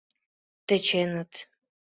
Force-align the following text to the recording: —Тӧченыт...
—Тӧченыт... 0.67 1.31